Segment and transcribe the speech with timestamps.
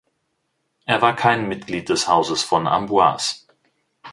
[0.85, 3.45] Er war kein Mitglied des Hauses von Amboise.